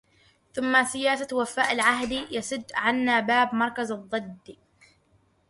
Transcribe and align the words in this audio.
ثم 0.53 0.83
سياسة 0.83 1.37
وفاء 1.37 1.71
العهدِ 1.73 2.11
يسد 2.11 2.71
عنا 2.75 3.19
باب 3.19 3.55
مكر 3.55 3.81
الضِّدِ 3.81 4.55